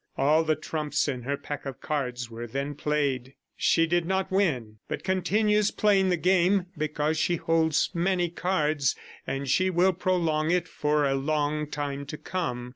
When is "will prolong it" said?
9.69-10.67